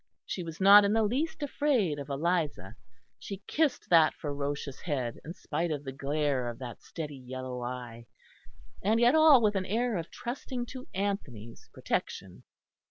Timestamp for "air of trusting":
9.67-10.65